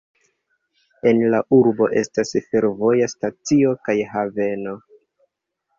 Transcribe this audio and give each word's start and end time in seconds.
En 1.09 1.19
la 1.35 1.41
urbo 1.57 1.89
estas 2.03 2.33
fervoja 2.47 3.11
stacio 3.15 3.79
kaj 3.87 4.01
haveno. 4.17 4.77